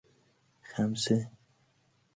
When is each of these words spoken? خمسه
خمسه 0.69 1.17